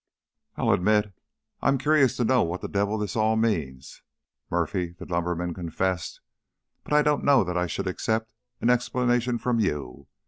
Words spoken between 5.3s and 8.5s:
confessed; "but I don't know that I should accept